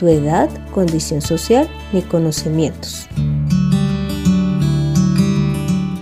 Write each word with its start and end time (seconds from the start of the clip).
tu 0.00 0.08
edad, 0.08 0.48
condición 0.72 1.20
social 1.20 1.68
ni 1.92 2.00
conocimientos. 2.00 3.06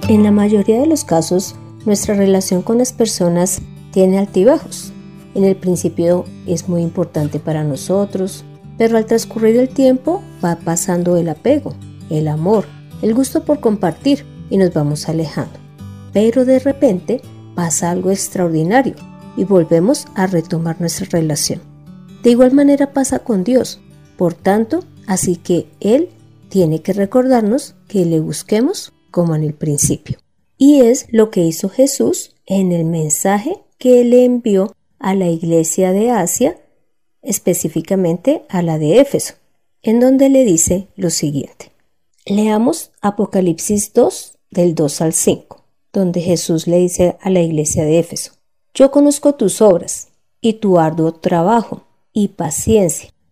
En 0.08 0.22
la 0.22 0.30
mayoría 0.30 0.78
de 0.80 0.86
los 0.86 1.02
casos, 1.02 1.56
nuestra 1.84 2.14
relación 2.14 2.62
con 2.62 2.78
las 2.78 2.92
personas 2.92 3.60
tiene 3.90 4.18
altibajos. 4.18 4.92
En 5.34 5.42
el 5.42 5.56
principio 5.56 6.26
es 6.46 6.68
muy 6.68 6.82
importante 6.82 7.40
para 7.40 7.64
nosotros, 7.64 8.44
pero 8.78 8.96
al 8.96 9.06
transcurrir 9.06 9.56
el 9.56 9.68
tiempo 9.68 10.22
va 10.44 10.54
pasando 10.64 11.16
el 11.16 11.28
apego, 11.28 11.74
el 12.08 12.28
amor, 12.28 12.66
el 13.02 13.14
gusto 13.14 13.44
por 13.44 13.58
compartir 13.58 14.24
y 14.48 14.58
nos 14.58 14.72
vamos 14.72 15.08
alejando. 15.08 15.58
Pero 16.12 16.44
de 16.44 16.60
repente 16.60 17.20
pasa 17.56 17.90
algo 17.90 18.12
extraordinario 18.12 18.94
y 19.36 19.42
volvemos 19.42 20.06
a 20.14 20.28
retomar 20.28 20.80
nuestra 20.80 21.08
relación. 21.10 21.60
De 22.22 22.30
igual 22.30 22.52
manera 22.52 22.92
pasa 22.92 23.18
con 23.18 23.42
Dios. 23.42 23.80
Por 24.18 24.34
tanto, 24.34 24.84
así 25.06 25.36
que 25.36 25.68
Él 25.78 26.08
tiene 26.48 26.82
que 26.82 26.92
recordarnos 26.92 27.76
que 27.86 28.04
le 28.04 28.18
busquemos 28.18 28.92
como 29.12 29.36
en 29.36 29.44
el 29.44 29.54
principio. 29.54 30.18
Y 30.58 30.80
es 30.80 31.06
lo 31.12 31.30
que 31.30 31.42
hizo 31.42 31.68
Jesús 31.68 32.34
en 32.44 32.72
el 32.72 32.84
mensaje 32.84 33.62
que 33.78 34.02
le 34.02 34.24
envió 34.24 34.74
a 34.98 35.14
la 35.14 35.28
iglesia 35.28 35.92
de 35.92 36.10
Asia, 36.10 36.58
específicamente 37.22 38.42
a 38.48 38.60
la 38.62 38.76
de 38.76 38.98
Éfeso, 39.00 39.34
en 39.82 40.00
donde 40.00 40.28
le 40.30 40.44
dice 40.44 40.88
lo 40.96 41.10
siguiente. 41.10 41.70
Leamos 42.26 42.90
Apocalipsis 43.00 43.92
2 43.92 44.36
del 44.50 44.74
2 44.74 45.00
al 45.00 45.12
5, 45.12 45.64
donde 45.92 46.22
Jesús 46.22 46.66
le 46.66 46.78
dice 46.78 47.16
a 47.20 47.30
la 47.30 47.40
iglesia 47.40 47.84
de 47.84 48.00
Éfeso, 48.00 48.32
Yo 48.74 48.90
conozco 48.90 49.36
tus 49.36 49.62
obras 49.62 50.08
y 50.40 50.54
tu 50.54 50.80
arduo 50.80 51.12
trabajo 51.12 51.86
y 52.12 52.28
paciencia, 52.28 53.10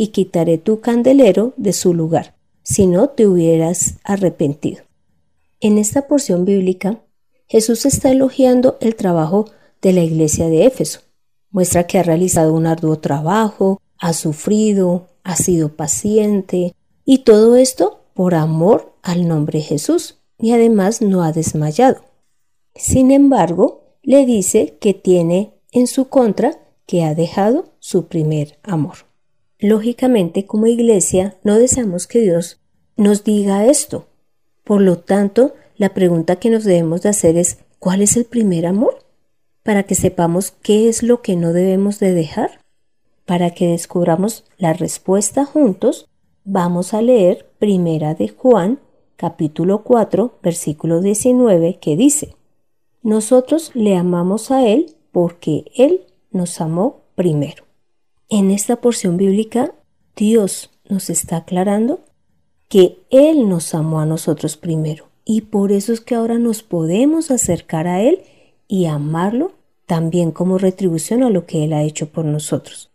y 0.00 0.06
quitaré 0.06 0.56
tu 0.56 0.80
candelero 0.80 1.52
de 1.58 1.74
su 1.74 1.92
lugar, 1.92 2.34
si 2.62 2.86
no 2.86 3.10
te 3.10 3.26
hubieras 3.26 3.96
arrepentido. 4.02 4.82
En 5.60 5.76
esta 5.76 6.08
porción 6.08 6.46
bíblica, 6.46 7.02
Jesús 7.46 7.84
está 7.84 8.10
elogiando 8.10 8.78
el 8.80 8.96
trabajo 8.96 9.50
de 9.82 9.92
la 9.92 10.00
iglesia 10.00 10.48
de 10.48 10.64
Éfeso. 10.64 11.00
Muestra 11.50 11.86
que 11.86 11.98
ha 11.98 12.02
realizado 12.02 12.54
un 12.54 12.66
arduo 12.66 12.98
trabajo, 12.98 13.78
ha 13.98 14.14
sufrido, 14.14 15.08
ha 15.22 15.36
sido 15.36 15.76
paciente, 15.76 16.74
y 17.04 17.18
todo 17.18 17.56
esto 17.56 18.00
por 18.14 18.34
amor 18.34 18.94
al 19.02 19.28
nombre 19.28 19.58
de 19.58 19.66
Jesús, 19.66 20.16
y 20.38 20.52
además 20.52 21.02
no 21.02 21.22
ha 21.22 21.32
desmayado. 21.32 22.00
Sin 22.74 23.10
embargo, 23.10 23.98
le 24.02 24.24
dice 24.24 24.78
que 24.80 24.94
tiene 24.94 25.60
en 25.72 25.86
su 25.86 26.08
contra 26.08 26.58
que 26.86 27.04
ha 27.04 27.14
dejado 27.14 27.74
su 27.80 28.06
primer 28.06 28.58
amor. 28.62 29.09
Lógicamente, 29.60 30.46
como 30.46 30.66
iglesia, 30.66 31.36
no 31.44 31.58
deseamos 31.58 32.06
que 32.06 32.20
Dios 32.20 32.60
nos 32.96 33.24
diga 33.24 33.66
esto. 33.66 34.06
Por 34.64 34.80
lo 34.80 34.98
tanto, 34.98 35.54
la 35.76 35.92
pregunta 35.92 36.36
que 36.36 36.48
nos 36.48 36.64
debemos 36.64 37.02
de 37.02 37.10
hacer 37.10 37.36
es, 37.36 37.58
¿cuál 37.78 38.00
es 38.00 38.16
el 38.16 38.24
primer 38.24 38.64
amor? 38.64 39.04
Para 39.62 39.82
que 39.82 39.94
sepamos 39.94 40.50
qué 40.50 40.88
es 40.88 41.02
lo 41.02 41.20
que 41.20 41.36
no 41.36 41.52
debemos 41.52 41.98
de 41.98 42.14
dejar. 42.14 42.60
Para 43.26 43.50
que 43.50 43.68
descubramos 43.68 44.44
la 44.56 44.72
respuesta 44.72 45.44
juntos, 45.44 46.08
vamos 46.44 46.94
a 46.94 47.02
leer 47.02 47.46
Primera 47.58 48.14
de 48.14 48.28
Juan, 48.28 48.80
capítulo 49.16 49.82
4, 49.82 50.38
versículo 50.42 51.02
19, 51.02 51.78
que 51.78 51.96
dice, 51.96 52.34
Nosotros 53.02 53.72
le 53.74 53.96
amamos 53.96 54.50
a 54.50 54.66
Él 54.66 54.96
porque 55.12 55.64
Él 55.76 56.06
nos 56.30 56.62
amó 56.62 57.02
primero. 57.14 57.69
En 58.32 58.52
esta 58.52 58.76
porción 58.76 59.16
bíblica, 59.16 59.74
Dios 60.14 60.70
nos 60.88 61.10
está 61.10 61.38
aclarando 61.38 62.04
que 62.68 62.98
Él 63.10 63.48
nos 63.48 63.74
amó 63.74 63.98
a 63.98 64.06
nosotros 64.06 64.56
primero 64.56 65.08
y 65.24 65.40
por 65.40 65.72
eso 65.72 65.92
es 65.92 66.00
que 66.00 66.14
ahora 66.14 66.38
nos 66.38 66.62
podemos 66.62 67.32
acercar 67.32 67.88
a 67.88 68.02
Él 68.02 68.20
y 68.68 68.86
amarlo 68.86 69.50
también 69.84 70.30
como 70.30 70.58
retribución 70.58 71.24
a 71.24 71.30
lo 71.30 71.44
que 71.44 71.64
Él 71.64 71.72
ha 71.72 71.82
hecho 71.82 72.10
por 72.10 72.24
nosotros. 72.24 72.92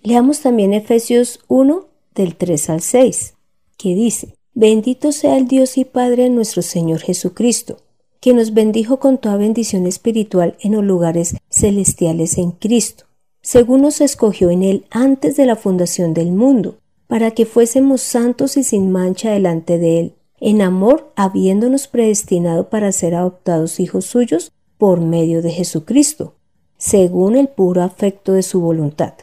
Leamos 0.00 0.40
también 0.40 0.72
Efesios 0.72 1.40
1 1.48 1.86
del 2.14 2.36
3 2.36 2.70
al 2.70 2.80
6, 2.80 3.34
que 3.76 3.94
dice, 3.94 4.34
Bendito 4.54 5.12
sea 5.12 5.36
el 5.36 5.48
Dios 5.48 5.76
y 5.76 5.84
Padre 5.84 6.30
nuestro 6.30 6.62
Señor 6.62 7.00
Jesucristo, 7.00 7.76
que 8.20 8.32
nos 8.32 8.54
bendijo 8.54 8.98
con 9.00 9.18
toda 9.18 9.36
bendición 9.36 9.86
espiritual 9.86 10.56
en 10.60 10.72
los 10.72 10.84
lugares 10.84 11.36
celestiales 11.50 12.38
en 12.38 12.52
Cristo, 12.52 13.04
según 13.42 13.82
nos 13.82 14.00
escogió 14.00 14.50
en 14.50 14.62
Él 14.62 14.86
antes 14.90 15.36
de 15.36 15.46
la 15.46 15.56
fundación 15.56 16.14
del 16.14 16.32
mundo, 16.32 16.78
para 17.08 17.32
que 17.32 17.44
fuésemos 17.44 18.00
santos 18.00 18.56
y 18.56 18.64
sin 18.64 18.90
mancha 18.90 19.32
delante 19.32 19.78
de 19.78 20.00
Él, 20.00 20.14
en 20.40 20.62
amor 20.62 21.12
habiéndonos 21.16 21.88
predestinado 21.88 22.70
para 22.70 22.90
ser 22.92 23.14
adoptados 23.14 23.80
hijos 23.80 24.06
suyos 24.06 24.52
por 24.78 25.00
medio 25.00 25.42
de 25.42 25.50
Jesucristo, 25.50 26.34
según 26.78 27.36
el 27.36 27.48
puro 27.48 27.82
afecto 27.82 28.32
de 28.32 28.42
su 28.42 28.60
voluntad, 28.60 29.14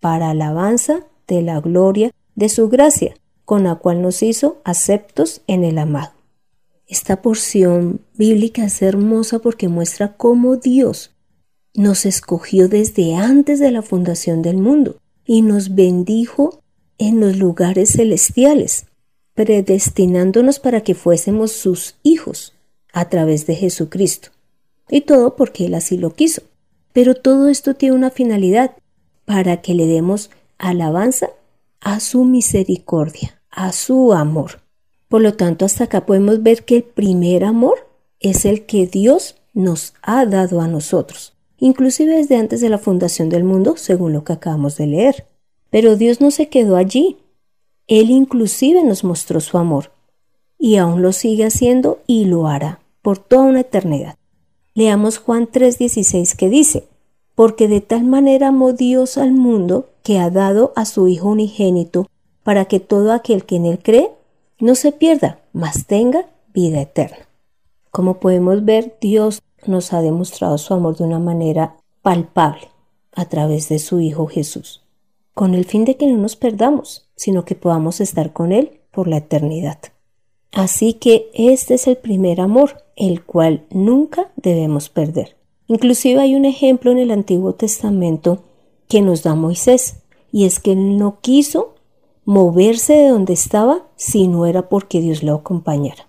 para 0.00 0.30
alabanza 0.30 1.06
de 1.26 1.42
la 1.42 1.60
gloria 1.60 2.10
de 2.34 2.48
su 2.48 2.68
gracia, 2.68 3.14
con 3.44 3.64
la 3.64 3.76
cual 3.76 4.02
nos 4.02 4.22
hizo 4.22 4.58
aceptos 4.64 5.42
en 5.46 5.64
el 5.64 5.78
amado. 5.78 6.12
Esta 6.86 7.22
porción 7.22 8.00
bíblica 8.14 8.64
es 8.64 8.82
hermosa 8.82 9.38
porque 9.38 9.68
muestra 9.68 10.16
cómo 10.16 10.56
Dios 10.56 11.11
nos 11.74 12.06
escogió 12.06 12.68
desde 12.68 13.14
antes 13.14 13.58
de 13.58 13.70
la 13.70 13.82
fundación 13.82 14.42
del 14.42 14.56
mundo 14.56 14.96
y 15.24 15.42
nos 15.42 15.74
bendijo 15.74 16.60
en 16.98 17.20
los 17.20 17.36
lugares 17.36 17.92
celestiales, 17.92 18.86
predestinándonos 19.34 20.58
para 20.58 20.82
que 20.82 20.94
fuésemos 20.94 21.52
sus 21.52 21.96
hijos 22.02 22.54
a 22.92 23.08
través 23.08 23.46
de 23.46 23.56
Jesucristo. 23.56 24.28
Y 24.88 25.02
todo 25.02 25.36
porque 25.36 25.66
Él 25.66 25.74
así 25.74 25.96
lo 25.96 26.14
quiso. 26.14 26.42
Pero 26.92 27.14
todo 27.14 27.48
esto 27.48 27.74
tiene 27.74 27.94
una 27.96 28.10
finalidad, 28.10 28.76
para 29.24 29.62
que 29.62 29.74
le 29.74 29.86
demos 29.86 30.30
alabanza 30.58 31.30
a 31.80 32.00
su 32.00 32.24
misericordia, 32.24 33.40
a 33.50 33.72
su 33.72 34.12
amor. 34.12 34.60
Por 35.08 35.22
lo 35.22 35.34
tanto, 35.34 35.64
hasta 35.64 35.84
acá 35.84 36.06
podemos 36.06 36.42
ver 36.42 36.64
que 36.64 36.76
el 36.76 36.82
primer 36.82 37.44
amor 37.44 37.88
es 38.20 38.44
el 38.44 38.66
que 38.66 38.86
Dios 38.86 39.36
nos 39.54 39.94
ha 40.02 40.26
dado 40.26 40.60
a 40.60 40.68
nosotros, 40.68 41.34
inclusive 41.62 42.16
desde 42.16 42.34
antes 42.34 42.60
de 42.60 42.68
la 42.68 42.76
fundación 42.76 43.28
del 43.28 43.44
mundo, 43.44 43.76
según 43.76 44.12
lo 44.12 44.24
que 44.24 44.32
acabamos 44.32 44.76
de 44.76 44.88
leer. 44.88 45.26
Pero 45.70 45.94
Dios 45.94 46.20
no 46.20 46.32
se 46.32 46.48
quedó 46.48 46.74
allí. 46.74 47.18
Él 47.86 48.10
inclusive 48.10 48.82
nos 48.82 49.04
mostró 49.04 49.38
su 49.38 49.58
amor, 49.58 49.92
y 50.58 50.74
aún 50.76 51.02
lo 51.02 51.12
sigue 51.12 51.46
haciendo 51.46 52.00
y 52.08 52.24
lo 52.24 52.48
hará 52.48 52.80
por 53.00 53.18
toda 53.18 53.44
una 53.44 53.60
eternidad. 53.60 54.16
Leamos 54.74 55.18
Juan 55.18 55.46
3:16 55.46 56.34
que 56.34 56.48
dice, 56.48 56.88
porque 57.36 57.68
de 57.68 57.80
tal 57.80 58.02
manera 58.02 58.48
amó 58.48 58.72
Dios 58.72 59.16
al 59.16 59.30
mundo 59.30 59.88
que 60.02 60.18
ha 60.18 60.30
dado 60.30 60.72
a 60.74 60.84
su 60.84 61.06
Hijo 61.06 61.28
unigénito, 61.28 62.08
para 62.42 62.64
que 62.64 62.80
todo 62.80 63.12
aquel 63.12 63.44
que 63.44 63.54
en 63.54 63.66
él 63.66 63.78
cree 63.80 64.10
no 64.58 64.74
se 64.74 64.90
pierda, 64.90 65.38
mas 65.52 65.86
tenga 65.86 66.26
vida 66.52 66.80
eterna. 66.80 67.28
Como 67.92 68.18
podemos 68.18 68.64
ver, 68.64 68.96
Dios 69.00 69.40
nos 69.66 69.92
ha 69.92 70.02
demostrado 70.02 70.58
su 70.58 70.74
amor 70.74 70.96
de 70.96 71.04
una 71.04 71.18
manera 71.18 71.76
palpable 72.02 72.68
a 73.14 73.26
través 73.26 73.68
de 73.68 73.78
su 73.78 74.00
Hijo 74.00 74.26
Jesús, 74.26 74.82
con 75.34 75.54
el 75.54 75.64
fin 75.64 75.84
de 75.84 75.96
que 75.96 76.06
no 76.06 76.18
nos 76.18 76.36
perdamos, 76.36 77.08
sino 77.16 77.44
que 77.44 77.54
podamos 77.54 78.00
estar 78.00 78.32
con 78.32 78.52
Él 78.52 78.80
por 78.90 79.08
la 79.08 79.18
eternidad. 79.18 79.78
Así 80.52 80.94
que 80.94 81.30
este 81.34 81.74
es 81.74 81.86
el 81.86 81.96
primer 81.96 82.40
amor, 82.40 82.84
el 82.96 83.24
cual 83.24 83.64
nunca 83.70 84.30
debemos 84.36 84.88
perder. 84.90 85.36
Inclusive 85.66 86.20
hay 86.20 86.34
un 86.34 86.44
ejemplo 86.44 86.90
en 86.90 86.98
el 86.98 87.10
Antiguo 87.10 87.54
Testamento 87.54 88.42
que 88.88 89.00
nos 89.00 89.22
da 89.22 89.34
Moisés, 89.34 90.02
y 90.30 90.44
es 90.44 90.60
que 90.60 90.72
él 90.72 90.98
no 90.98 91.20
quiso 91.20 91.74
moverse 92.24 92.94
de 92.94 93.08
donde 93.08 93.32
estaba 93.32 93.86
si 93.96 94.28
no 94.28 94.46
era 94.46 94.68
porque 94.68 95.00
Dios 95.00 95.22
lo 95.22 95.34
acompañara. 95.34 96.08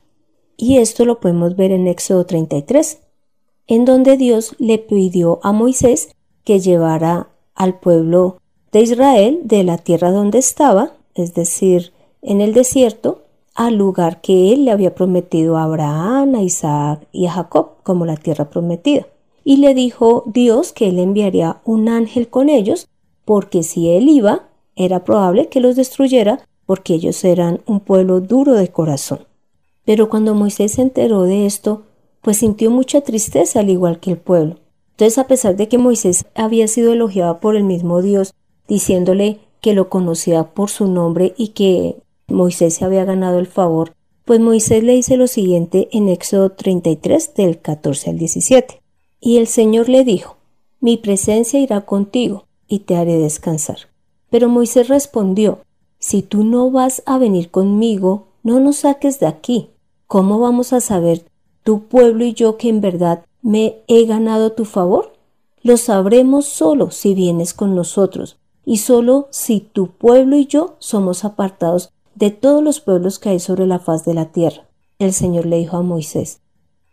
Y 0.57 0.77
esto 0.77 1.05
lo 1.05 1.19
podemos 1.19 1.55
ver 1.55 1.71
en 1.71 1.87
Éxodo 1.87 2.25
33, 2.25 2.99
en 3.67 3.85
donde 3.85 4.17
Dios 4.17 4.55
le 4.59 4.77
pidió 4.77 5.39
a 5.43 5.51
Moisés 5.51 6.09
que 6.43 6.59
llevara 6.59 7.29
al 7.55 7.79
pueblo 7.79 8.37
de 8.71 8.81
Israel 8.81 9.41
de 9.43 9.63
la 9.63 9.77
tierra 9.77 10.11
donde 10.11 10.39
estaba, 10.39 10.93
es 11.15 11.33
decir, 11.33 11.93
en 12.21 12.41
el 12.41 12.53
desierto, 12.53 13.21
al 13.55 13.75
lugar 13.75 14.21
que 14.21 14.51
él 14.51 14.65
le 14.65 14.71
había 14.71 14.95
prometido 14.95 15.57
a 15.57 15.63
Abraham, 15.63 16.35
a 16.35 16.41
Isaac 16.41 17.07
y 17.11 17.27
a 17.27 17.31
Jacob 17.31 17.73
como 17.83 18.05
la 18.05 18.17
tierra 18.17 18.49
prometida. 18.49 19.05
Y 19.43 19.57
le 19.57 19.73
dijo 19.73 20.23
Dios 20.25 20.71
que 20.71 20.87
él 20.87 20.99
enviaría 20.99 21.61
un 21.65 21.89
ángel 21.89 22.29
con 22.29 22.49
ellos, 22.49 22.87
porque 23.25 23.61
si 23.61 23.89
él 23.89 24.09
iba, 24.09 24.47
era 24.75 25.03
probable 25.03 25.49
que 25.49 25.59
los 25.59 25.75
destruyera, 25.75 26.47
porque 26.65 26.95
ellos 26.95 27.23
eran 27.23 27.61
un 27.67 27.79
pueblo 27.79 28.21
duro 28.21 28.53
de 28.53 28.69
corazón. 28.69 29.19
Pero 29.85 30.09
cuando 30.09 30.33
Moisés 30.33 30.73
se 30.73 30.81
enteró 30.81 31.23
de 31.23 31.45
esto, 31.45 31.83
pues 32.23 32.37
sintió 32.37 32.71
mucha 32.71 33.01
tristeza 33.01 33.59
al 33.59 33.69
igual 33.69 33.99
que 33.99 34.11
el 34.11 34.17
pueblo. 34.17 34.55
Entonces, 34.91 35.17
a 35.17 35.27
pesar 35.27 35.55
de 35.55 35.67
que 35.67 35.77
Moisés 35.77 36.25
había 36.35 36.67
sido 36.67 36.93
elogiado 36.93 37.39
por 37.39 37.55
el 37.55 37.63
mismo 37.63 38.01
Dios, 38.01 38.33
diciéndole 38.67 39.39
que 39.59 39.73
lo 39.73 39.89
conocía 39.89 40.53
por 40.53 40.69
su 40.69 40.87
nombre 40.87 41.33
y 41.37 41.49
que 41.49 41.97
Moisés 42.27 42.75
se 42.75 42.85
había 42.85 43.03
ganado 43.05 43.39
el 43.39 43.47
favor, 43.47 43.93
pues 44.25 44.39
Moisés 44.39 44.83
le 44.83 44.93
dice 44.93 45.17
lo 45.17 45.27
siguiente 45.27 45.89
en 45.91 46.07
Éxodo 46.07 46.51
33 46.51 47.33
del 47.35 47.59
14 47.59 48.11
al 48.11 48.17
17. 48.17 48.81
Y 49.19 49.37
el 49.37 49.47
Señor 49.47 49.89
le 49.89 50.03
dijo, 50.03 50.37
Mi 50.79 50.97
presencia 50.97 51.59
irá 51.59 51.81
contigo 51.81 52.45
y 52.67 52.79
te 52.79 52.95
haré 52.95 53.17
descansar. 53.17 53.89
Pero 54.29 54.47
Moisés 54.47 54.87
respondió, 54.87 55.59
Si 55.99 56.21
tú 56.21 56.43
no 56.45 56.71
vas 56.71 57.03
a 57.05 57.17
venir 57.17 57.51
conmigo, 57.51 58.27
no 58.43 58.59
nos 58.59 58.77
saques 58.77 59.19
de 59.19 59.27
aquí. 59.27 59.69
¿Cómo 60.07 60.39
vamos 60.39 60.71
a 60.71 60.79
saber 60.79 61.25
tu 61.63 61.87
pueblo 61.87 62.25
y 62.25 62.33
yo 62.33 62.57
que 62.57 62.69
en 62.69 62.81
verdad 62.81 63.25
me 63.41 63.83
he 63.87 64.05
ganado 64.05 64.51
tu 64.51 64.65
favor? 64.65 65.13
Lo 65.61 65.77
sabremos 65.77 66.45
solo 66.45 66.91
si 66.91 67.13
vienes 67.13 67.53
con 67.53 67.75
nosotros, 67.75 68.37
y 68.65 68.77
solo 68.77 69.27
si 69.31 69.59
tu 69.59 69.87
pueblo 69.87 70.35
y 70.35 70.45
yo 70.45 70.75
somos 70.79 71.25
apartados 71.25 71.91
de 72.15 72.31
todos 72.31 72.63
los 72.63 72.79
pueblos 72.79 73.19
que 73.19 73.29
hay 73.29 73.39
sobre 73.39 73.65
la 73.65 73.79
faz 73.79 74.05
de 74.05 74.13
la 74.13 74.31
tierra. 74.31 74.67
El 74.99 75.13
Señor 75.13 75.45
le 75.45 75.57
dijo 75.57 75.77
a 75.77 75.81
Moisés, 75.81 76.39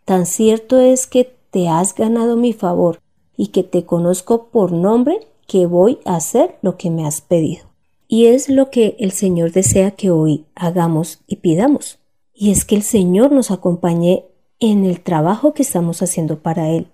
Tan 0.05 0.25
cierto 0.25 0.79
es 0.79 1.07
que 1.07 1.35
te 1.51 1.67
has 1.67 1.93
ganado 1.93 2.35
mi 2.35 2.53
favor 2.53 2.99
y 3.37 3.47
que 3.47 3.63
te 3.63 3.85
conozco 3.85 4.47
por 4.47 4.71
nombre 4.71 5.27
que 5.47 5.65
voy 5.65 5.99
a 6.05 6.15
hacer 6.15 6.57
lo 6.61 6.77
que 6.77 6.89
me 6.89 7.05
has 7.05 7.21
pedido. 7.21 7.65
Y 8.07 8.25
es 8.25 8.49
lo 8.49 8.69
que 8.69 8.95
el 8.99 9.11
Señor 9.11 9.51
desea 9.51 9.91
que 9.91 10.11
hoy 10.11 10.45
hagamos 10.55 11.19
y 11.27 11.37
pidamos. 11.37 11.99
Y 12.33 12.51
es 12.51 12.65
que 12.65 12.75
el 12.75 12.83
Señor 12.83 13.31
nos 13.31 13.51
acompañe 13.51 14.25
en 14.61 14.85
el 14.85 15.01
trabajo 15.01 15.53
que 15.53 15.63
estamos 15.63 16.01
haciendo 16.01 16.39
para 16.39 16.69
Él. 16.69 16.87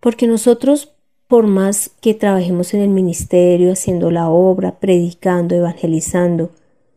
Porque 0.00 0.26
nosotros, 0.26 0.92
por 1.28 1.46
más 1.46 1.90
que 2.00 2.12
trabajemos 2.12 2.74
en 2.74 2.82
el 2.82 2.90
ministerio, 2.90 3.72
haciendo 3.72 4.10
la 4.10 4.28
obra, 4.28 4.78
predicando, 4.80 5.54
evangelizando, 5.54 6.50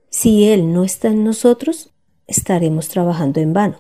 si 0.10 0.46
Él 0.46 0.74
no 0.74 0.84
está 0.84 1.10
en 1.10 1.24
nosotros, 1.24 1.92
estaremos 2.26 2.90
trabajando 2.90 3.40
en 3.40 3.54
vano. 3.54 3.78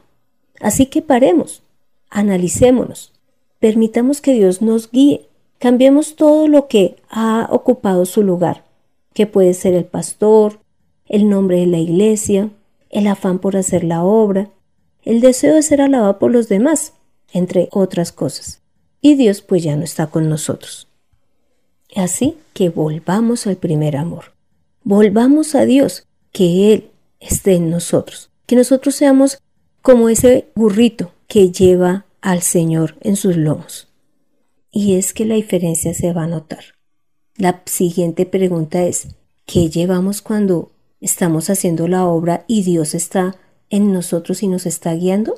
Así 0.62 0.86
que 0.86 1.01
paremos, 1.01 1.63
analicémonos, 2.10 3.12
permitamos 3.60 4.22
que 4.22 4.34
Dios 4.34 4.62
nos 4.62 4.92
guíe, 4.92 5.28
cambiemos 5.57 6.16
todo 6.16 6.48
lo 6.48 6.68
que 6.68 6.98
ha 7.10 7.48
ocupado 7.51 8.06
su 8.06 8.22
lugar, 8.22 8.63
que 9.13 9.25
puede 9.25 9.56
ser 9.56 9.74
el 9.74 9.86
pastor, 9.86 10.60
el 11.07 11.30
nombre 11.30 11.60
de 11.60 11.66
la 11.68 11.80
iglesia, 11.80 12.51
el 12.92 13.07
afán 13.07 13.39
por 13.39 13.57
hacer 13.57 13.84
la 13.84 14.04
obra, 14.04 14.50
el 15.07 15.21
deseo 15.21 15.56
de 15.56 15.63
ser 15.63 15.80
alabado 15.80 16.19
por 16.19 16.31
los 16.31 16.50
demás, 16.50 16.92
entre 17.31 17.69
otras 17.71 18.12
cosas. 18.12 18.59
Y 19.00 19.15
Dios 19.15 19.42
pues 19.42 19.63
ya 19.63 19.77
no 19.77 19.86
está 19.86 20.07
con 20.07 20.27
nosotros. 20.27 20.89
Así 21.95 22.36
que 22.54 22.68
volvamos 22.68 23.48
al 23.48 23.56
primer 23.56 23.95
amor. 23.95 24.33
Volvamos 24.83 25.56
a 25.56 25.63
Dios, 25.63 26.06
que 26.33 26.74
Él 26.74 26.89
esté 27.21 27.54
en 27.54 27.69
nosotros, 27.69 28.31
que 28.45 28.57
nosotros 28.57 28.95
seamos 28.95 29.42
como 29.81 30.09
ese 30.09 30.50
burrito 30.56 31.13
que 31.27 31.51
lleva 31.51 32.06
al 32.19 32.42
Señor 32.42 32.98
en 33.00 33.15
sus 33.15 33.38
lomos. 33.38 33.88
Y 34.71 34.95
es 34.95 35.13
que 35.13 35.24
la 35.24 35.36
diferencia 35.36 35.94
se 35.94 36.12
va 36.12 36.24
a 36.24 36.27
notar. 36.27 36.75
La 37.38 37.62
siguiente 37.65 38.25
pregunta 38.25 38.83
es, 38.83 39.07
¿qué 39.45 39.69
llevamos 39.69 40.21
cuando 40.21 40.74
estamos 41.00 41.50
haciendo 41.50 41.88
la 41.88 42.06
obra 42.06 42.44
y 42.48 42.63
Dios 42.63 42.94
está 42.94 43.38
en 43.69 43.91
nosotros 43.91 44.43
y 44.43 44.47
nos 44.47 44.65
está 44.65 44.93
guiando? 44.93 45.35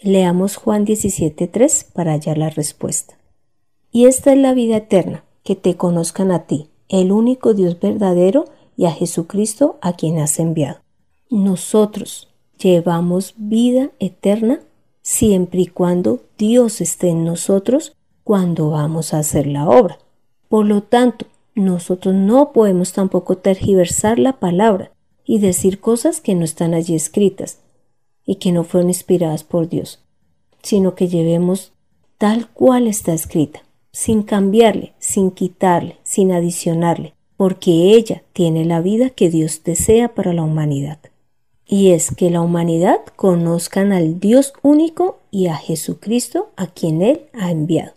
Leamos 0.00 0.56
Juan 0.56 0.84
17.3 0.86 1.92
para 1.92 2.12
hallar 2.12 2.38
la 2.38 2.50
respuesta. 2.50 3.18
Y 3.90 4.06
esta 4.06 4.32
es 4.32 4.38
la 4.38 4.54
vida 4.54 4.76
eterna, 4.78 5.24
que 5.44 5.54
te 5.54 5.76
conozcan 5.76 6.30
a 6.30 6.46
ti, 6.46 6.70
el 6.88 7.12
único 7.12 7.54
Dios 7.54 7.78
verdadero, 7.78 8.46
y 8.76 8.86
a 8.86 8.90
Jesucristo 8.90 9.78
a 9.80 9.92
quien 9.92 10.18
has 10.18 10.38
enviado. 10.38 10.80
Nosotros 11.30 12.28
llevamos 12.58 13.34
vida 13.36 13.90
eterna 13.98 14.60
siempre 15.02 15.62
y 15.62 15.66
cuando 15.66 16.20
Dios 16.38 16.80
esté 16.80 17.10
en 17.10 17.24
nosotros 17.24 17.96
cuando 18.24 18.70
vamos 18.70 19.12
a 19.12 19.18
hacer 19.18 19.46
la 19.46 19.68
obra. 19.68 19.98
Por 20.48 20.66
lo 20.66 20.82
tanto, 20.82 21.26
nosotros 21.54 22.14
no 22.14 22.52
podemos 22.52 22.92
tampoco 22.92 23.36
tergiversar 23.36 24.18
la 24.18 24.38
palabra 24.38 24.92
y 25.24 25.38
decir 25.38 25.80
cosas 25.80 26.20
que 26.20 26.34
no 26.34 26.44
están 26.44 26.74
allí 26.74 26.94
escritas 26.94 27.58
y 28.24 28.36
que 28.36 28.52
no 28.52 28.64
fueron 28.64 28.90
inspiradas 28.90 29.44
por 29.44 29.68
Dios, 29.68 30.00
sino 30.62 30.94
que 30.94 31.08
llevemos 31.08 31.72
tal 32.18 32.48
cual 32.48 32.86
está 32.86 33.12
escrita, 33.12 33.62
sin 33.90 34.22
cambiarle, 34.22 34.94
sin 34.98 35.30
quitarle, 35.30 35.96
sin 36.02 36.32
adicionarle, 36.32 37.14
porque 37.36 37.94
ella 37.94 38.22
tiene 38.32 38.64
la 38.64 38.80
vida 38.80 39.10
que 39.10 39.28
Dios 39.28 39.62
desea 39.64 40.14
para 40.14 40.32
la 40.32 40.42
humanidad. 40.42 40.98
Y 41.66 41.90
es 41.90 42.14
que 42.14 42.30
la 42.30 42.40
humanidad 42.40 43.00
conozcan 43.16 43.92
al 43.92 44.20
Dios 44.20 44.52
único 44.62 45.20
y 45.30 45.46
a 45.46 45.56
Jesucristo 45.56 46.50
a 46.56 46.66
quien 46.66 47.02
Él 47.02 47.22
ha 47.32 47.50
enviado. 47.50 47.94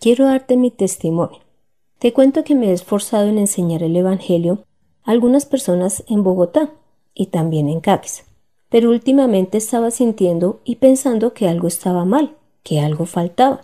Quiero 0.00 0.26
darte 0.26 0.56
mi 0.56 0.70
testimonio. 0.70 1.38
Te 1.98 2.12
cuento 2.12 2.42
que 2.42 2.56
me 2.56 2.70
he 2.70 2.72
esforzado 2.72 3.28
en 3.28 3.38
enseñar 3.38 3.84
el 3.84 3.96
Evangelio 3.96 4.64
algunas 5.04 5.46
personas 5.46 6.04
en 6.08 6.22
Bogotá 6.22 6.70
y 7.14 7.26
también 7.26 7.68
en 7.68 7.80
Cáceres, 7.80 8.24
pero 8.68 8.90
últimamente 8.90 9.58
estaba 9.58 9.90
sintiendo 9.90 10.60
y 10.64 10.76
pensando 10.76 11.34
que 11.34 11.48
algo 11.48 11.68
estaba 11.68 12.04
mal, 12.04 12.36
que 12.62 12.80
algo 12.80 13.06
faltaba. 13.06 13.62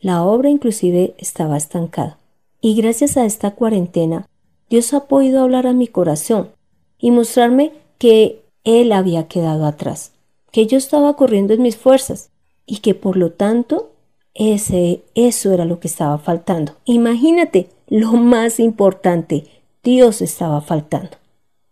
La 0.00 0.24
obra 0.24 0.48
inclusive 0.48 1.14
estaba 1.18 1.56
estancada. 1.56 2.18
Y 2.60 2.74
gracias 2.74 3.16
a 3.16 3.24
esta 3.24 3.52
cuarentena, 3.52 4.28
Dios 4.68 4.92
ha 4.94 5.06
podido 5.06 5.42
hablar 5.42 5.66
a 5.66 5.72
mi 5.72 5.86
corazón 5.86 6.50
y 6.98 7.10
mostrarme 7.10 7.72
que 7.98 8.42
Él 8.64 8.92
había 8.92 9.28
quedado 9.28 9.64
atrás, 9.64 10.12
que 10.50 10.66
yo 10.66 10.76
estaba 10.76 11.14
corriendo 11.14 11.54
en 11.54 11.62
mis 11.62 11.76
fuerzas 11.76 12.30
y 12.66 12.78
que 12.78 12.94
por 12.94 13.16
lo 13.16 13.32
tanto 13.32 13.90
ese, 14.34 15.02
eso 15.14 15.52
era 15.52 15.64
lo 15.64 15.80
que 15.80 15.88
estaba 15.88 16.18
faltando. 16.18 16.72
Imagínate, 16.84 17.68
lo 17.88 18.12
más 18.12 18.60
importante, 18.60 19.44
Dios 19.82 20.22
estaba 20.22 20.60
faltando. 20.60 21.16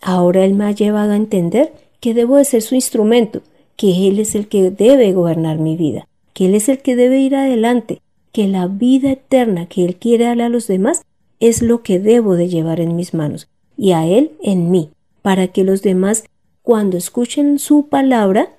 Ahora 0.00 0.44
Él 0.44 0.54
me 0.54 0.64
ha 0.64 0.72
llevado 0.72 1.12
a 1.12 1.16
entender 1.16 1.72
que 2.00 2.14
debo 2.14 2.36
de 2.36 2.44
ser 2.44 2.62
su 2.62 2.74
instrumento, 2.74 3.42
que 3.76 4.08
Él 4.08 4.18
es 4.18 4.34
el 4.34 4.48
que 4.48 4.70
debe 4.70 5.12
gobernar 5.12 5.58
mi 5.58 5.76
vida, 5.76 6.08
que 6.32 6.46
Él 6.46 6.54
es 6.54 6.68
el 6.68 6.78
que 6.78 6.96
debe 6.96 7.18
ir 7.18 7.34
adelante, 7.34 8.00
que 8.32 8.48
la 8.48 8.66
vida 8.66 9.12
eterna 9.12 9.66
que 9.66 9.84
Él 9.84 9.96
quiere 9.96 10.24
darle 10.24 10.44
a 10.44 10.48
los 10.48 10.66
demás 10.66 11.02
es 11.40 11.62
lo 11.62 11.82
que 11.82 11.98
debo 11.98 12.34
de 12.34 12.48
llevar 12.48 12.80
en 12.80 12.96
mis 12.96 13.14
manos 13.14 13.48
y 13.76 13.92
a 13.92 14.06
Él 14.06 14.32
en 14.42 14.70
mí, 14.70 14.90
para 15.22 15.48
que 15.48 15.64
los 15.64 15.82
demás, 15.82 16.24
cuando 16.62 16.96
escuchen 16.96 17.58
su 17.58 17.88
palabra, 17.88 18.50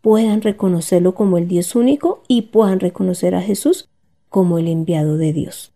puedan 0.00 0.42
reconocerlo 0.42 1.14
como 1.14 1.38
el 1.38 1.48
Dios 1.48 1.74
único 1.74 2.22
y 2.28 2.42
puedan 2.42 2.80
reconocer 2.80 3.34
a 3.34 3.42
Jesús 3.42 3.88
como 4.28 4.58
el 4.58 4.68
enviado 4.68 5.16
de 5.16 5.32
Dios. 5.32 5.72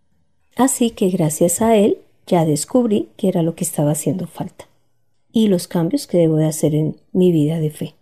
Así 0.57 0.91
que 0.91 1.09
gracias 1.09 1.63
a 1.63 1.77
Él 1.77 1.99
ya 2.31 2.45
descubrí 2.45 3.09
que 3.17 3.29
era 3.29 3.43
lo 3.43 3.55
que 3.55 3.65
estaba 3.65 3.91
haciendo 3.91 4.27
falta 4.27 4.69
y 5.33 5.49
los 5.49 5.69
cambios 5.69 6.07
que 6.07 6.19
debo 6.19 6.37
de 6.37 6.47
hacer 6.47 6.75
en 6.75 6.97
mi 7.13 7.33
vida 7.33 7.59
de 7.61 7.71
fe. 7.71 7.95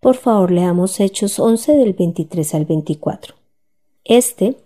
Por 0.00 0.16
favor, 0.16 0.50
leamos 0.50 1.00
Hechos 1.00 1.38
11 1.38 1.72
del 1.72 1.92
23 1.92 2.54
al 2.54 2.64
24. 2.64 3.34
Este 4.04 4.56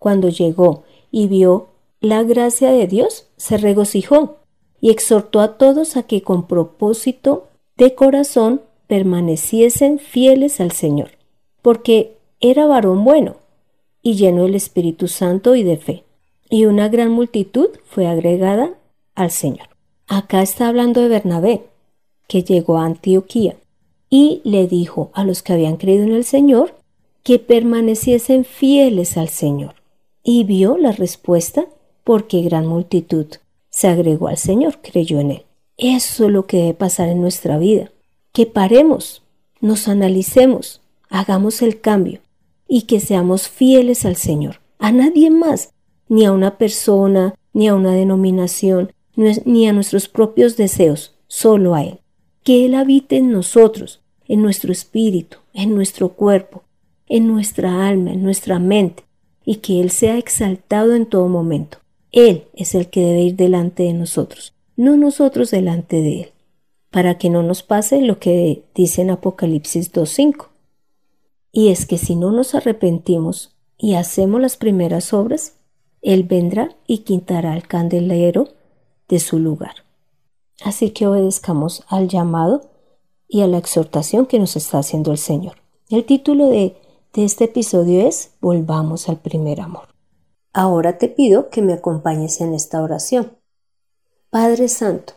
cuando 0.00 0.30
llegó 0.30 0.84
y 1.10 1.28
vio 1.28 1.68
la 2.00 2.22
gracia 2.22 2.70
de 2.70 2.86
Dios, 2.86 3.26
se 3.36 3.58
regocijó 3.58 4.38
y 4.80 4.90
exhortó 4.90 5.40
a 5.40 5.58
todos 5.58 5.98
a 5.98 6.04
que 6.04 6.22
con 6.22 6.46
propósito 6.46 7.48
de 7.76 7.94
corazón 7.94 8.62
permaneciesen 8.86 9.98
fieles 9.98 10.58
al 10.58 10.72
Señor, 10.72 11.10
porque 11.60 12.16
era 12.40 12.66
varón 12.66 13.04
bueno 13.04 13.36
y 14.02 14.14
lleno 14.14 14.44
del 14.44 14.54
Espíritu 14.54 15.06
Santo 15.06 15.54
y 15.54 15.62
de 15.62 15.76
fe, 15.76 16.04
y 16.50 16.66
una 16.66 16.88
gran 16.88 17.10
multitud 17.12 17.68
fue 17.84 18.06
agregada 18.06 18.74
al 19.14 19.30
Señor. 19.30 19.68
Acá 20.08 20.42
está 20.42 20.68
hablando 20.68 21.00
de 21.00 21.08
Bernabé, 21.08 21.62
que 22.26 22.42
llegó 22.42 22.78
a 22.78 22.84
Antioquía 22.84 23.56
y 24.10 24.40
le 24.44 24.66
dijo 24.66 25.10
a 25.14 25.24
los 25.24 25.42
que 25.42 25.52
habían 25.52 25.76
creído 25.76 26.02
en 26.02 26.12
el 26.12 26.24
Señor 26.24 26.74
que 27.22 27.38
permaneciesen 27.38 28.44
fieles 28.44 29.16
al 29.16 29.28
Señor. 29.28 29.76
Y 30.22 30.44
vio 30.44 30.76
la 30.76 30.92
respuesta 30.92 31.66
porque 32.02 32.42
gran 32.42 32.66
multitud 32.66 33.26
se 33.70 33.86
agregó 33.86 34.28
al 34.28 34.36
Señor, 34.36 34.80
creyó 34.82 35.20
en 35.20 35.30
Él. 35.30 35.42
Eso 35.76 36.26
es 36.26 36.32
lo 36.32 36.46
que 36.46 36.58
debe 36.58 36.74
pasar 36.74 37.08
en 37.08 37.20
nuestra 37.20 37.56
vida. 37.58 37.90
Que 38.32 38.46
paremos, 38.46 39.22
nos 39.60 39.86
analicemos, 39.88 40.82
hagamos 41.08 41.62
el 41.62 41.80
cambio 41.80 42.20
y 42.66 42.82
que 42.82 43.00
seamos 43.00 43.48
fieles 43.48 44.04
al 44.04 44.16
Señor. 44.16 44.60
A 44.78 44.92
nadie 44.92 45.30
más, 45.30 45.72
ni 46.10 46.26
a 46.26 46.32
una 46.32 46.58
persona, 46.58 47.36
ni 47.52 47.68
a 47.68 47.74
una 47.74 47.92
denominación, 47.92 48.92
ni 49.14 49.68
a 49.68 49.72
nuestros 49.72 50.08
propios 50.08 50.56
deseos, 50.56 51.14
solo 51.28 51.74
a 51.74 51.84
Él. 51.84 52.00
Que 52.42 52.66
Él 52.66 52.74
habite 52.74 53.16
en 53.16 53.30
nosotros, 53.30 54.02
en 54.26 54.42
nuestro 54.42 54.72
espíritu, 54.72 55.38
en 55.54 55.74
nuestro 55.74 56.10
cuerpo, 56.10 56.64
en 57.06 57.28
nuestra 57.28 57.86
alma, 57.88 58.12
en 58.12 58.24
nuestra 58.24 58.58
mente, 58.58 59.04
y 59.44 59.56
que 59.56 59.80
Él 59.80 59.90
sea 59.90 60.18
exaltado 60.18 60.96
en 60.96 61.06
todo 61.06 61.28
momento. 61.28 61.78
Él 62.10 62.44
es 62.54 62.74
el 62.74 62.88
que 62.88 63.02
debe 63.02 63.22
ir 63.22 63.36
delante 63.36 63.84
de 63.84 63.92
nosotros, 63.92 64.52
no 64.76 64.96
nosotros 64.96 65.52
delante 65.52 66.02
de 66.02 66.22
Él, 66.22 66.28
para 66.90 67.18
que 67.18 67.30
no 67.30 67.44
nos 67.44 67.62
pase 67.62 68.02
lo 68.02 68.18
que 68.18 68.64
dice 68.74 69.02
en 69.02 69.10
Apocalipsis 69.10 69.92
2.5. 69.92 70.48
Y 71.52 71.68
es 71.68 71.86
que 71.86 71.98
si 71.98 72.16
no 72.16 72.32
nos 72.32 72.56
arrepentimos 72.56 73.54
y 73.78 73.94
hacemos 73.94 74.40
las 74.40 74.56
primeras 74.56 75.12
obras, 75.12 75.59
Él 76.02 76.24
vendrá 76.24 76.76
y 76.86 76.98
quitará 76.98 77.56
el 77.56 77.66
candelero 77.66 78.48
de 79.08 79.20
su 79.20 79.38
lugar. 79.38 79.74
Así 80.62 80.90
que 80.90 81.06
obedezcamos 81.06 81.84
al 81.88 82.08
llamado 82.08 82.70
y 83.28 83.42
a 83.42 83.46
la 83.46 83.58
exhortación 83.58 84.26
que 84.26 84.38
nos 84.38 84.56
está 84.56 84.78
haciendo 84.78 85.12
el 85.12 85.18
Señor. 85.18 85.56
El 85.88 86.04
título 86.04 86.48
de, 86.48 86.76
de 87.12 87.24
este 87.24 87.44
episodio 87.44 88.06
es 88.06 88.32
Volvamos 88.40 89.08
al 89.08 89.18
primer 89.18 89.60
amor. 89.60 89.88
Ahora 90.52 90.98
te 90.98 91.08
pido 91.08 91.48
que 91.48 91.62
me 91.62 91.72
acompañes 91.72 92.40
en 92.40 92.54
esta 92.54 92.82
oración. 92.82 93.36
Padre 94.30 94.68
Santo, 94.68 95.14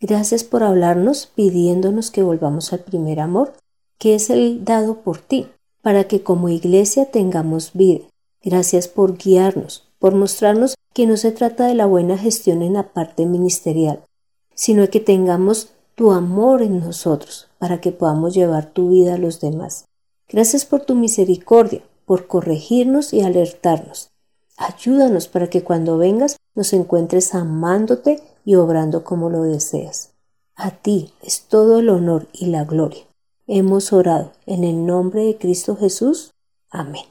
gracias 0.00 0.44
por 0.44 0.62
hablarnos 0.62 1.26
pidiéndonos 1.26 2.10
que 2.10 2.22
volvamos 2.22 2.72
al 2.72 2.80
primer 2.80 3.20
amor, 3.20 3.52
que 3.98 4.14
es 4.14 4.30
el 4.30 4.64
dado 4.64 5.02
por 5.02 5.18
ti, 5.18 5.48
para 5.82 6.04
que 6.04 6.22
como 6.22 6.48
iglesia 6.48 7.10
tengamos 7.10 7.72
vida. 7.72 8.06
Gracias 8.42 8.86
por 8.86 9.16
guiarnos, 9.16 9.87
por 9.98 10.14
mostrarnos 10.14 10.74
que 10.94 11.06
no 11.06 11.16
se 11.16 11.32
trata 11.32 11.66
de 11.66 11.74
la 11.74 11.86
buena 11.86 12.18
gestión 12.18 12.62
en 12.62 12.74
la 12.74 12.92
parte 12.92 13.26
ministerial, 13.26 14.02
sino 14.54 14.88
que 14.88 15.00
tengamos 15.00 15.72
tu 15.94 16.12
amor 16.12 16.62
en 16.62 16.80
nosotros, 16.80 17.48
para 17.58 17.80
que 17.80 17.92
podamos 17.92 18.34
llevar 18.34 18.72
tu 18.72 18.90
vida 18.90 19.14
a 19.14 19.18
los 19.18 19.40
demás. 19.40 19.86
Gracias 20.28 20.64
por 20.64 20.82
tu 20.82 20.94
misericordia, 20.94 21.82
por 22.04 22.26
corregirnos 22.26 23.12
y 23.12 23.22
alertarnos. 23.22 24.10
Ayúdanos 24.56 25.28
para 25.28 25.50
que 25.50 25.62
cuando 25.62 25.98
vengas 25.98 26.36
nos 26.54 26.72
encuentres 26.72 27.34
amándote 27.34 28.22
y 28.44 28.54
obrando 28.56 29.04
como 29.04 29.30
lo 29.30 29.42
deseas. 29.42 30.10
A 30.54 30.70
ti 30.70 31.12
es 31.22 31.42
todo 31.42 31.78
el 31.78 31.88
honor 31.88 32.28
y 32.32 32.46
la 32.46 32.64
gloria. 32.64 33.04
Hemos 33.46 33.92
orado 33.92 34.32
en 34.46 34.64
el 34.64 34.84
nombre 34.84 35.24
de 35.24 35.36
Cristo 35.36 35.76
Jesús. 35.76 36.32
Amén. 36.70 37.04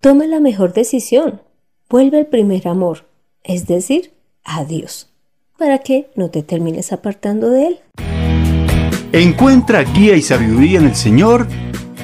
Toma 0.00 0.26
la 0.26 0.40
mejor 0.40 0.72
decisión. 0.72 1.40
Vuelve 1.90 2.18
al 2.18 2.26
primer 2.26 2.68
amor, 2.68 3.06
es 3.42 3.66
decir, 3.66 4.12
a 4.44 4.66
Dios, 4.66 5.10
para 5.56 5.78
que 5.78 6.10
no 6.16 6.28
te 6.28 6.42
termines 6.42 6.92
apartando 6.92 7.48
de 7.48 7.66
Él. 7.68 7.78
Encuentra 9.12 9.84
guía 9.84 10.14
y 10.14 10.20
sabiduría 10.20 10.80
en 10.80 10.84
el 10.84 10.94
Señor 10.94 11.48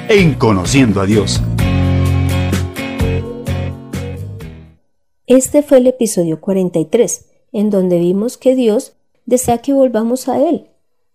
en 0.09 0.33
conociendo 0.33 1.01
a 1.01 1.05
Dios. 1.05 1.39
Este 5.27 5.61
fue 5.61 5.77
el 5.77 5.85
episodio 5.85 6.41
43, 6.41 7.25
en 7.51 7.69
donde 7.69 7.99
vimos 7.99 8.39
que 8.39 8.55
Dios 8.55 8.93
desea 9.27 9.59
que 9.59 9.73
volvamos 9.73 10.27
a 10.27 10.39
Él, 10.49 10.65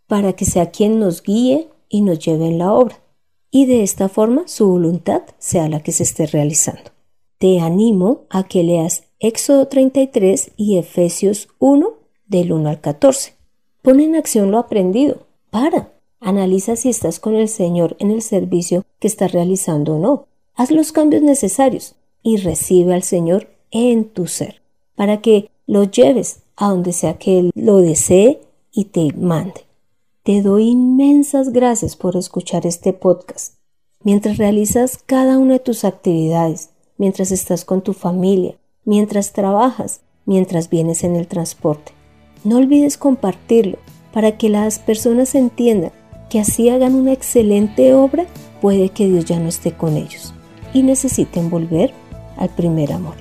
para 0.06 0.34
que 0.34 0.44
sea 0.44 0.70
quien 0.70 1.00
nos 1.00 1.24
guíe 1.24 1.70
y 1.88 2.02
nos 2.02 2.20
lleve 2.20 2.46
en 2.46 2.58
la 2.58 2.72
obra, 2.72 3.00
y 3.50 3.66
de 3.66 3.82
esta 3.82 4.08
forma 4.08 4.46
su 4.46 4.68
voluntad 4.68 5.22
sea 5.38 5.68
la 5.68 5.80
que 5.80 5.90
se 5.90 6.04
esté 6.04 6.26
realizando. 6.26 6.92
Te 7.40 7.58
animo 7.58 8.26
a 8.28 8.42
que 8.42 8.62
leas 8.62 9.04
Éxodo 9.18 9.66
33 9.66 10.50
y 10.58 10.76
Efesios 10.76 11.48
1 11.58 11.94
del 12.26 12.52
1 12.52 12.68
al 12.68 12.82
14. 12.82 13.32
Pon 13.80 13.98
en 14.00 14.14
acción 14.14 14.50
lo 14.50 14.58
aprendido. 14.58 15.22
Para. 15.48 15.90
Analiza 16.20 16.76
si 16.76 16.90
estás 16.90 17.18
con 17.18 17.34
el 17.34 17.48
Señor 17.48 17.96
en 17.98 18.10
el 18.10 18.20
servicio 18.20 18.84
que 18.98 19.08
estás 19.08 19.32
realizando 19.32 19.94
o 19.94 19.98
no. 19.98 20.26
Haz 20.54 20.70
los 20.70 20.92
cambios 20.92 21.22
necesarios 21.22 21.94
y 22.22 22.36
recibe 22.36 22.92
al 22.92 23.04
Señor 23.04 23.48
en 23.70 24.04
tu 24.10 24.26
ser, 24.26 24.60
para 24.94 25.22
que 25.22 25.48
lo 25.66 25.84
lleves 25.84 26.42
a 26.56 26.68
donde 26.68 26.92
sea 26.92 27.16
que 27.16 27.38
Él 27.38 27.52
lo 27.54 27.78
desee 27.78 28.42
y 28.70 28.84
te 28.84 29.14
mande. 29.14 29.62
Te 30.24 30.42
doy 30.42 30.68
inmensas 30.68 31.54
gracias 31.54 31.96
por 31.96 32.18
escuchar 32.18 32.66
este 32.66 32.92
podcast. 32.92 33.54
Mientras 34.04 34.36
realizas 34.36 34.98
cada 35.06 35.38
una 35.38 35.54
de 35.54 35.60
tus 35.60 35.86
actividades, 35.86 36.68
mientras 37.00 37.32
estás 37.32 37.64
con 37.64 37.80
tu 37.80 37.94
familia, 37.94 38.58
mientras 38.84 39.32
trabajas, 39.32 40.02
mientras 40.26 40.68
vienes 40.68 41.02
en 41.02 41.16
el 41.16 41.26
transporte. 41.26 41.92
No 42.44 42.58
olvides 42.58 42.98
compartirlo 42.98 43.78
para 44.12 44.36
que 44.36 44.50
las 44.50 44.78
personas 44.78 45.34
entiendan 45.34 45.92
que 46.28 46.40
así 46.40 46.68
hagan 46.68 46.94
una 46.94 47.14
excelente 47.14 47.94
obra, 47.94 48.26
puede 48.60 48.90
que 48.90 49.08
Dios 49.08 49.24
ya 49.24 49.40
no 49.40 49.48
esté 49.48 49.72
con 49.72 49.96
ellos 49.96 50.34
y 50.74 50.82
necesiten 50.82 51.48
volver 51.48 51.94
al 52.36 52.50
primer 52.50 52.92
amor. 52.92 53.14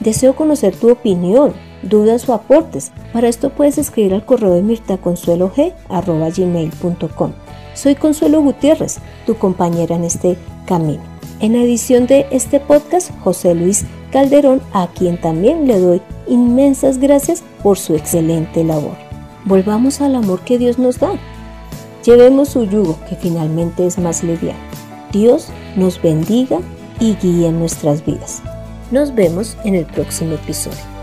Deseo 0.00 0.34
conocer 0.34 0.74
tu 0.74 0.90
opinión, 0.90 1.52
dudas 1.82 2.26
o 2.30 2.32
aportes. 2.32 2.90
Para 3.12 3.28
esto 3.28 3.50
puedes 3.50 3.76
escribir 3.76 4.14
al 4.14 4.24
correo 4.24 4.54
de 4.54 4.62
mirtaconsuelog.com. 4.62 7.32
Soy 7.74 7.96
Consuelo 7.96 8.40
Gutiérrez, 8.40 8.96
tu 9.26 9.36
compañera 9.36 9.94
en 9.94 10.04
este 10.04 10.38
camino. 10.64 11.15
En 11.38 11.52
la 11.52 11.62
edición 11.62 12.06
de 12.06 12.26
este 12.30 12.60
podcast, 12.60 13.10
José 13.22 13.54
Luis 13.54 13.84
Calderón, 14.10 14.62
a 14.72 14.88
quien 14.88 15.20
también 15.20 15.66
le 15.66 15.78
doy 15.78 16.00
inmensas 16.26 16.98
gracias 16.98 17.44
por 17.62 17.78
su 17.78 17.94
excelente 17.94 18.64
labor. 18.64 18.96
Volvamos 19.44 20.00
al 20.00 20.14
amor 20.14 20.40
que 20.40 20.58
Dios 20.58 20.78
nos 20.78 20.98
da. 20.98 21.12
Llevemos 22.04 22.48
su 22.48 22.64
yugo, 22.64 22.98
que 23.08 23.16
finalmente 23.16 23.86
es 23.86 23.98
más 23.98 24.24
liviano. 24.24 24.58
Dios 25.12 25.48
nos 25.76 26.00
bendiga 26.00 26.58
y 27.00 27.14
guíe 27.16 27.52
nuestras 27.52 28.04
vidas. 28.04 28.42
Nos 28.90 29.14
vemos 29.14 29.58
en 29.64 29.74
el 29.74 29.84
próximo 29.84 30.34
episodio. 30.34 30.95